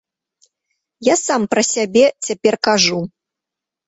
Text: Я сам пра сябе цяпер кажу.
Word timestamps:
Я 1.07 1.15
сам 1.19 1.41
пра 1.51 1.63
сябе 1.73 2.05
цяпер 2.29 2.57
кажу. 2.69 2.99